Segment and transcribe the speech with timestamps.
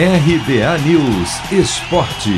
[0.00, 2.30] RBA News Esporte.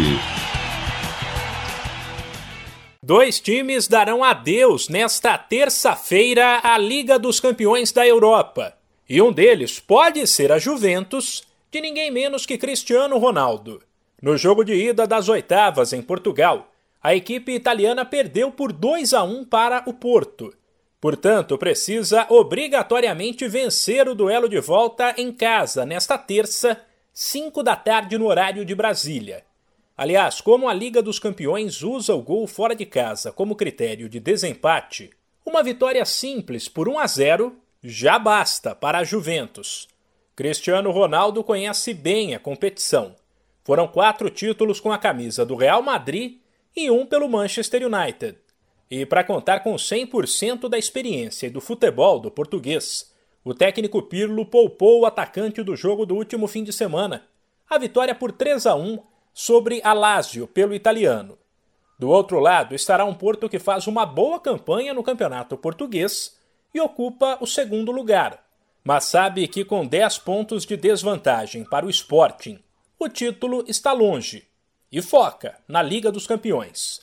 [3.02, 8.72] Dois times darão adeus nesta terça-feira à Liga dos Campeões da Europa.
[9.06, 13.82] E um deles pode ser a Juventus, de ninguém menos que Cristiano Ronaldo.
[14.22, 16.72] No jogo de ida das oitavas em Portugal,
[17.02, 20.50] a equipe italiana perdeu por 2 a 1 para o Porto.
[20.98, 28.16] Portanto, precisa obrigatoriamente vencer o duelo de volta em casa nesta terça 5 da tarde
[28.16, 29.44] no horário de Brasília.
[29.96, 34.20] Aliás, como a Liga dos Campeões usa o gol fora de casa como critério de
[34.20, 35.10] desempate,
[35.44, 39.88] uma vitória simples por 1 a 0 já basta para a Juventus.
[40.36, 43.16] Cristiano Ronaldo conhece bem a competição.
[43.64, 46.38] Foram quatro títulos com a camisa do Real Madrid
[46.74, 48.38] e um pelo Manchester United.
[48.90, 53.12] E para contar com 100% da experiência e do futebol do português,
[53.44, 57.24] o técnico Pirlo poupou o atacante do jogo do último fim de semana,
[57.68, 58.98] a vitória por 3 a 1
[59.32, 61.38] sobre a Lazio pelo italiano.
[61.98, 66.36] Do outro lado estará um Porto que faz uma boa campanha no campeonato português
[66.74, 68.44] e ocupa o segundo lugar,
[68.84, 72.58] mas sabe que com 10 pontos de desvantagem para o Sporting,
[72.98, 74.46] o título está longe
[74.92, 77.00] e foca na Liga dos Campeões.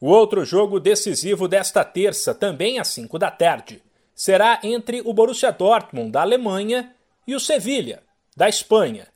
[0.00, 3.82] O outro jogo decisivo desta terça, também às 5 da tarde,
[4.20, 6.94] será entre o Borussia Dortmund, da Alemanha,
[7.26, 8.02] e o Sevilha,
[8.36, 9.08] da Espanha.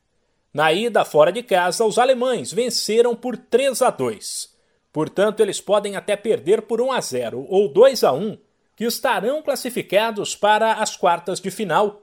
[0.50, 4.56] Na ida fora de casa, os alemães venceram por 3 a 2.
[4.90, 8.38] Portanto, eles podem até perder por 1 a 0 ou 2 a 1,
[8.74, 12.00] que estarão classificados para as quartas de final.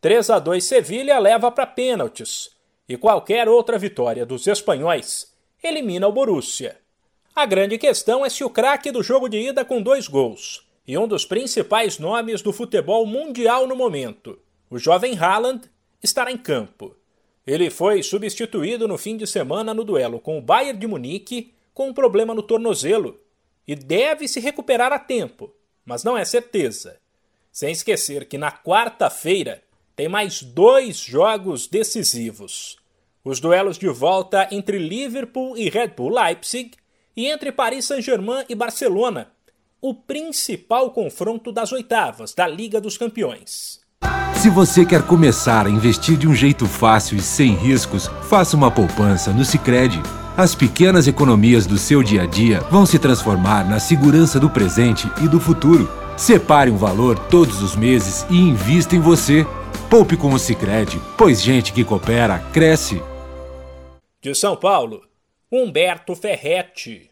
[0.00, 2.50] 3 a 2 Sevilha leva para pênaltis,
[2.88, 6.76] e qualquer outra vitória dos espanhóis elimina o Borussia.
[7.32, 10.98] A grande questão é se o craque do jogo de ida com dois gols, e
[10.98, 15.70] um dos principais nomes do futebol mundial no momento, o jovem Haaland,
[16.02, 16.96] estará em campo.
[17.46, 21.90] Ele foi substituído no fim de semana no duelo com o Bayern de Munique com
[21.90, 23.20] um problema no tornozelo
[23.68, 26.98] e deve se recuperar a tempo, mas não é certeza.
[27.52, 29.62] Sem esquecer que na quarta-feira
[29.94, 32.78] tem mais dois jogos decisivos:
[33.24, 36.72] os duelos de volta entre Liverpool e Red Bull Leipzig
[37.16, 39.30] e entre Paris Saint-Germain e Barcelona,
[39.80, 43.80] o principal confronto das oitavas da Liga dos Campeões.
[44.34, 48.70] Se você quer começar a investir de um jeito fácil e sem riscos, faça uma
[48.70, 50.00] poupança no Sicredi.
[50.36, 55.10] As pequenas economias do seu dia a dia vão se transformar na segurança do presente
[55.22, 55.90] e do futuro.
[56.16, 59.46] Separe um valor todos os meses e invista em você.
[59.88, 63.02] Poupe com o Sicredi, pois gente que coopera cresce.
[64.22, 65.02] De São Paulo,
[65.50, 67.08] Humberto Ferretti.